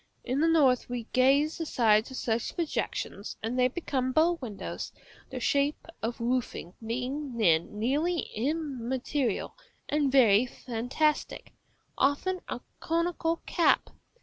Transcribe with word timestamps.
In 0.23 0.39
the 0.39 0.47
north 0.47 0.89
we 0.89 1.03
glaze 1.13 1.59
the 1.59 1.65
sides 1.67 2.09
of 2.09 2.17
such 2.17 2.55
projections, 2.55 3.37
and 3.43 3.59
they 3.59 3.67
become 3.67 4.11
bow 4.11 4.39
windows, 4.41 4.91
the 5.29 5.39
shape 5.39 5.85
of 6.01 6.19
roofing 6.19 6.73
being 6.83 7.37
then 7.37 7.77
nearly 7.77 8.21
immaterial 8.33 9.55
and 9.87 10.11
very 10.11 10.47
fantastic, 10.47 11.53
often 11.99 12.39
a 12.49 12.61
conical 12.79 13.43
cap. 13.45 13.91